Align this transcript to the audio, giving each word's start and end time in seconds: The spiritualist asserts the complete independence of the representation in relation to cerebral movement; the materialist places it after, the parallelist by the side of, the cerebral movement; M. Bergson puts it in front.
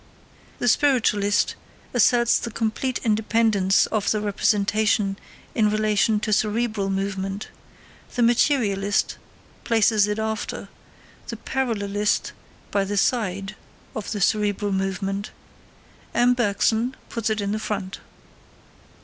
The 0.57 0.67
spiritualist 0.67 1.53
asserts 1.93 2.39
the 2.39 2.49
complete 2.49 2.97
independence 3.03 3.85
of 3.85 4.09
the 4.09 4.19
representation 4.19 5.15
in 5.53 5.69
relation 5.69 6.19
to 6.21 6.33
cerebral 6.33 6.89
movement; 6.89 7.49
the 8.15 8.23
materialist 8.23 9.17
places 9.63 10.07
it 10.07 10.17
after, 10.17 10.69
the 11.27 11.37
parallelist 11.37 12.31
by 12.71 12.83
the 12.83 12.97
side 12.97 13.55
of, 13.95 14.11
the 14.11 14.21
cerebral 14.21 14.71
movement; 14.71 15.29
M. 16.15 16.33
Bergson 16.33 16.95
puts 17.09 17.29
it 17.29 17.39
in 17.39 17.55
front. 17.59 17.99